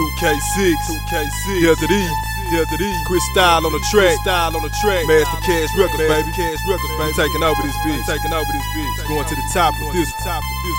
2K6, 0.00 0.72
2K6, 0.88 1.60
here 1.60 1.76
to 1.76 1.86
thee, 1.86 2.08
here 2.48 2.64
to 2.64 2.76
thee. 2.80 2.96
Chris 3.04 3.20
Style 3.36 3.60
on 3.60 3.72
the 3.72 3.84
track, 3.92 4.16
style 4.24 4.56
on 4.56 4.62
the 4.64 4.72
track. 4.80 5.04
Master 5.04 5.44
Cash 5.44 5.68
Records, 5.76 6.00
baby, 6.08 6.32
Cash 6.32 6.56
Records, 6.64 6.94
baby. 6.96 7.12
Taking 7.20 7.44
over 7.44 7.60
this 7.60 7.76
bitch, 7.84 8.00
taking 8.08 8.32
over 8.32 8.48
this 8.48 8.64
bitch. 8.72 8.96
Going 9.12 9.28
to 9.28 9.36
the 9.36 9.48
top 9.52 9.76
of 9.76 9.92
this, 9.92 10.08
top 10.24 10.40
of 10.40 10.56
this. 10.64 10.78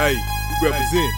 Hey, 0.00 0.16
we 0.16 0.72
represent. 0.72 1.12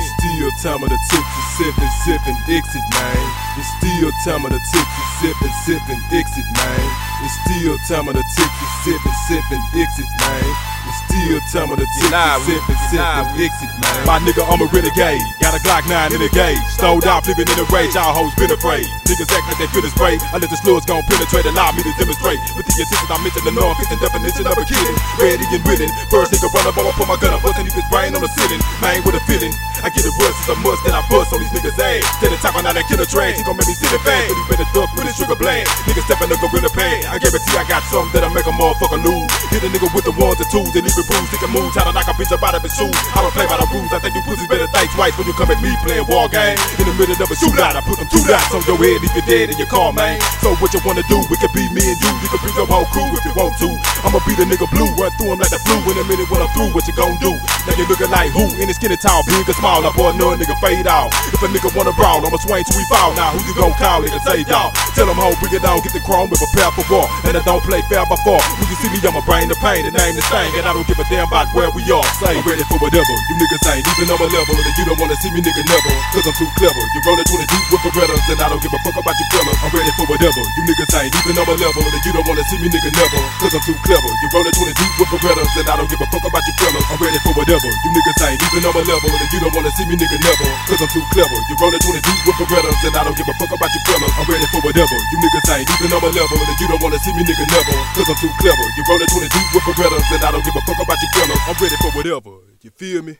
It's 0.00 0.08
still 0.16 0.48
time 0.64 0.80
of 0.80 0.88
the 0.88 0.96
tipsy 1.12 1.42
sippin', 1.60 1.92
sippin' 2.08 2.40
Dixit, 2.48 2.86
man. 2.96 3.20
It's 3.60 3.68
still 3.76 4.10
time 4.24 4.48
of 4.48 4.52
the 4.56 4.62
tipsy 4.72 5.04
sippin', 5.20 5.52
sippin' 5.68 6.00
Dixit, 6.08 6.48
man. 6.56 6.88
It's 7.20 7.36
still 7.44 7.76
time 7.84 8.08
of 8.08 8.16
the 8.16 8.24
tipsy 8.32 8.66
sippin', 8.80 9.16
sippin' 9.28 9.60
Dixit, 9.76 10.08
man. 10.24 10.73
It's 10.84 11.00
still 11.08 11.40
time 11.48 11.72
of 11.72 11.78
the 11.80 11.88
tipsy 11.96 12.12
sippin', 12.12 12.78
sippin' 12.92 13.26
Dixit, 13.36 13.72
man. 13.80 14.04
My 14.04 14.18
nigga, 14.20 14.44
I'm 14.44 14.60
a 14.60 14.68
renegade. 14.68 15.24
Got 15.40 15.56
a 15.56 15.60
Glock 15.64 15.88
9 15.88 16.12
in 16.12 16.20
the 16.20 16.30
gauge. 16.30 16.60
Stowed 16.76 17.08
out, 17.08 17.26
living 17.26 17.48
in 17.48 17.56
a 17.56 17.66
rage. 17.72 17.96
All 17.96 18.12
hoes 18.12 18.34
been 18.36 18.52
afraid. 18.52 18.84
Niggas 19.08 19.30
act 19.32 19.48
like 19.48 19.58
they 19.58 19.68
feel 19.72 19.84
spray. 19.88 20.20
I 20.32 20.38
let 20.38 20.50
the 20.52 20.60
slugs 20.60 20.84
gon' 20.84 21.02
penetrate, 21.08 21.46
allow 21.48 21.72
me 21.72 21.82
to 21.82 21.92
demonstrate. 21.96 22.38
With 22.54 22.68
the 22.68 22.74
intentions 22.76 23.10
I 23.10 23.18
mentioned, 23.24 23.46
the 23.48 23.54
non-fiction 23.56 23.98
definition 23.98 24.44
of 24.46 24.56
a 24.60 24.64
kid. 24.64 24.94
Ready 25.20 25.44
and 25.48 25.64
willing. 25.64 25.92
First 26.12 26.36
nigga 26.36 26.52
run 26.52 26.68
up, 26.68 26.76
I'ma 26.76 26.92
put 26.94 27.08
my 27.08 27.18
gun 27.18 27.32
up, 27.32 27.42
bustin' 27.42 27.66
his 27.66 27.88
brain 27.88 28.12
on 28.14 28.22
the 28.22 28.30
ceiling. 28.30 28.60
Man 28.84 29.00
with 29.02 29.18
a 29.18 29.22
feeling. 29.24 29.52
I 29.82 29.92
get 29.92 30.06
a 30.06 30.12
rush, 30.16 30.32
it's 30.32 30.48
a 30.48 30.56
must, 30.64 30.80
then 30.84 30.96
I 30.96 31.02
bust 31.12 31.32
on 31.32 31.40
these 31.40 31.52
niggas' 31.52 31.76
ass. 31.76 32.04
Steady 32.16 32.36
talking 32.40 32.64
out 32.64 32.72
that 32.72 32.88
killer 32.88 33.04
trash, 33.04 33.36
he 33.36 33.42
gon' 33.44 33.56
make 33.56 33.68
me 33.68 33.74
sit 33.76 33.92
it 33.92 34.00
fast. 34.00 34.32
But 34.32 34.36
he 34.36 34.44
better 34.48 34.68
duck 34.72 34.88
with 34.96 35.08
his 35.08 35.16
sugar 35.16 35.36
blast. 35.36 35.68
Niggas 35.84 36.06
stepping 36.08 36.32
up 36.32 36.40
in 36.40 36.62
the 36.64 36.72
pad. 36.72 37.04
I 37.08 37.18
guarantee 37.20 37.56
I 37.58 37.64
got 37.68 37.84
something 37.90 38.12
that'll 38.14 38.32
make 38.32 38.48
a 38.48 38.54
motherfucker 38.54 39.02
lose. 39.02 39.33
Hit 39.54 39.62
a 39.62 39.70
nigga 39.70 39.86
with 39.94 40.02
the 40.02 40.10
ones 40.18 40.34
and 40.42 40.50
twos, 40.50 40.74
and 40.74 40.82
even 40.82 41.06
bruise, 41.06 41.30
thinking 41.30 41.54
moves, 41.54 41.78
how 41.78 41.86
to 41.86 41.94
knock 41.94 42.10
a 42.10 42.14
bitch 42.18 42.34
up 42.34 42.42
out 42.42 42.58
of 42.58 42.66
his 42.66 42.74
shoes. 42.74 42.90
I 43.14 43.22
don't 43.22 43.30
play 43.30 43.46
by 43.46 43.54
the 43.54 43.70
rules, 43.70 43.86
I 43.94 44.02
think 44.02 44.18
you 44.18 44.22
pussies 44.26 44.50
better 44.50 44.66
think 44.66 44.90
twice 44.98 45.14
when 45.14 45.30
you 45.30 45.34
come 45.38 45.46
at 45.46 45.62
me 45.62 45.70
playing 45.86 46.10
war 46.10 46.26
game. 46.26 46.58
In 46.82 46.90
the 46.90 46.94
middle 46.98 47.14
of 47.14 47.30
a 47.30 47.36
shootout, 47.38 47.78
I 47.78 47.80
put 47.86 48.02
them 48.02 48.10
two 48.10 48.18
dots 48.26 48.50
on 48.50 48.66
your 48.66 48.74
head, 48.82 48.98
leave 48.98 49.14
you're 49.14 49.22
dead 49.30 49.54
in 49.54 49.56
your 49.62 49.70
car, 49.70 49.94
man. 49.94 50.18
So 50.42 50.58
what 50.58 50.74
you 50.74 50.82
wanna 50.82 51.06
do? 51.06 51.22
We 51.30 51.38
could 51.38 51.54
be 51.54 51.70
me 51.70 51.86
and 51.86 51.98
you, 52.02 52.10
you 52.18 52.28
could 52.34 52.42
bring 52.42 52.58
your 52.58 52.66
whole 52.66 52.82
crew 52.90 53.06
if 53.14 53.22
you 53.22 53.30
want 53.38 53.54
to. 53.62 53.70
I'ma 54.02 54.13
be 54.24 54.32
the 54.36 54.48
nigga 54.48 54.64
blue, 54.72 54.88
run 54.96 55.12
through 55.20 55.36
him 55.36 55.40
like 55.40 55.52
the 55.52 55.60
flu. 55.64 55.76
In 55.92 56.00
a 56.00 56.04
minute 56.08 56.28
when 56.32 56.40
I'm 56.40 56.50
through, 56.56 56.72
what 56.72 56.88
you 56.88 56.96
gon' 56.96 57.16
do? 57.20 57.32
Now 57.68 57.76
you 57.76 57.84
looking 57.88 58.08
like 58.08 58.32
who? 58.32 58.48
In 58.56 58.68
the 58.68 58.74
skinny 58.74 58.96
tall, 58.96 59.20
big 59.28 59.44
or 59.44 59.56
small, 59.56 59.84
I 59.84 59.92
boy, 59.92 60.16
no 60.16 60.32
nigga 60.32 60.56
fade 60.64 60.88
out. 60.88 61.12
If 61.28 61.40
a 61.44 61.48
nigga 61.48 61.68
wanna 61.76 61.92
brawl, 61.92 62.24
I'ma 62.24 62.40
swing 62.40 62.64
till 62.64 62.76
we 62.80 62.84
fall. 62.88 63.12
Now 63.12 63.36
who 63.36 63.40
you 63.44 63.54
gon' 63.54 63.76
call 63.76 64.00
to 64.00 64.20
save 64.24 64.48
y'all? 64.48 64.72
Tell 64.96 65.04
them 65.04 65.20
hoe, 65.20 65.36
bring 65.42 65.52
it 65.52 65.60
down, 65.60 65.84
get 65.84 65.92
the 65.92 66.00
chrome 66.00 66.32
and 66.32 66.40
prepare 66.40 66.72
for 66.72 66.84
war. 66.88 67.06
And 67.28 67.36
I 67.36 67.42
don't 67.44 67.60
play 67.64 67.84
fair 67.92 68.08
before. 68.08 68.40
When 68.56 68.66
you 68.68 68.76
see 68.80 68.88
me, 68.88 68.98
I'ma 69.04 69.20
bring 69.28 69.52
the 69.52 69.58
pain, 69.60 69.84
the 69.84 69.92
name 69.92 70.16
the 70.16 70.24
same. 70.32 70.48
And 70.56 70.64
I 70.64 70.72
don't 70.72 70.86
give 70.88 70.96
a 70.96 71.06
damn 71.12 71.28
about 71.28 71.52
where 71.52 71.68
we 71.76 71.84
are. 71.92 72.06
Say, 72.16 72.38
I'm 72.38 72.46
ready 72.48 72.64
for 72.70 72.80
whatever. 72.80 73.12
You 73.28 73.34
niggas 73.36 73.64
ain't 73.68 73.84
even 73.84 74.08
on 74.08 74.18
my 74.22 74.28
level. 74.30 74.54
And 74.56 74.74
you 74.78 74.84
don't 74.88 75.00
wanna 75.02 75.18
see 75.20 75.34
me, 75.34 75.42
nigga, 75.42 75.62
never. 75.66 75.92
Cause 76.14 76.24
I'm 76.24 76.36
too 76.38 76.48
clever. 76.56 76.82
You 76.94 77.00
rollin' 77.04 77.26
20 77.26 77.44
deep 77.50 77.66
with 77.74 77.82
Berettas, 77.84 78.24
and 78.32 78.40
I 78.40 78.48
don't 78.48 78.62
give 78.62 78.72
a 78.72 78.80
fuck 78.86 78.96
about 78.96 79.16
your 79.18 79.28
fellas. 79.34 79.58
I'm 79.60 79.72
ready 79.74 79.92
for 79.98 80.06
whatever. 80.06 80.40
You 80.54 80.62
niggas 80.64 80.92
ain't 80.94 81.12
even 81.12 81.34
on 81.42 81.46
my 81.50 81.56
level. 81.58 81.82
And 81.82 82.02
you 82.06 82.12
don't 82.14 82.26
wanna 82.30 82.46
see 82.46 82.58
me, 82.62 82.70
nigga, 82.70 82.90
never. 82.94 83.20
Cause 83.42 83.52
I'm 83.58 83.64
too 83.66 83.76
clever. 83.82 84.13
You 84.22 84.28
rollin' 84.30 84.54
20 84.54 84.74
deep 84.74 84.92
with 85.00 85.10
Berettas, 85.18 85.54
and 85.58 85.68
I 85.68 85.74
don't 85.78 85.90
give 85.90 85.98
a 85.98 86.06
fuck 86.12 86.22
about 86.22 86.44
your 86.46 86.56
fellas. 86.60 86.84
I'm 86.90 86.98
ready 87.02 87.18
for 87.24 87.32
whatever. 87.34 87.66
You 87.66 87.90
niggas 87.90 88.20
ain't 88.24 88.40
even 88.44 88.62
on 88.68 88.74
my 88.74 88.82
level. 88.86 89.10
And 89.10 89.30
you 89.32 89.40
don't 89.42 89.54
wanna 89.54 89.72
see 89.74 89.86
me, 89.86 89.94
nigga, 89.98 90.18
never. 90.22 90.46
Cause 90.70 90.80
I'm 90.82 90.90
too 90.94 91.04
clever. 91.10 91.38
You 91.50 91.54
rollin' 91.58 91.82
20 91.82 92.00
deep 92.04 92.20
with 92.26 92.38
Berettas, 92.46 92.80
and 92.84 92.94
I 92.94 93.02
don't 93.04 93.16
give 93.18 93.28
a 93.28 93.34
fuck 93.40 93.52
about 93.54 93.70
your 93.74 93.84
fellas. 93.88 94.12
I'm 94.14 94.26
ready 94.30 94.46
for 94.52 94.60
whatever. 94.62 94.96
You 95.10 95.16
niggas 95.18 95.48
ain't 95.54 95.68
even 95.70 95.90
on 95.94 96.00
my 96.04 96.10
level. 96.14 96.36
And 96.38 96.58
you 96.60 96.66
don't 96.68 96.82
wanna 96.82 97.00
see 97.02 97.14
me, 97.16 97.22
nigga, 97.24 97.44
never. 97.48 97.74
Cause 97.94 98.08
I'm 98.10 98.18
too 98.20 98.32
clever. 98.38 98.64
You 98.76 98.82
rollin' 98.86 99.08
20 99.10 99.28
deep 99.32 99.48
with 99.54 99.64
Berettas, 99.74 100.08
and 100.14 100.22
I 100.24 100.30
don't 100.30 100.44
give 100.44 100.56
a 100.56 100.62
fuck 100.62 100.80
about 100.82 100.98
your 101.00 101.10
fellas. 101.14 101.40
I'm 101.48 101.56
ready 101.58 101.76
for 101.80 101.90
whatever. 101.94 102.32
You 102.62 102.70
feel 102.70 103.02
me? 103.02 103.14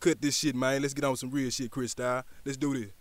Cut 0.00 0.22
this 0.22 0.38
shit, 0.38 0.54
man. 0.54 0.82
Let's 0.82 0.94
get 0.94 1.04
on 1.04 1.16
some 1.16 1.30
real 1.30 1.50
shit, 1.50 1.70
Chris 1.70 1.92
Style. 1.92 2.22
Let's 2.44 2.56
do 2.56 2.74
this. 2.74 2.97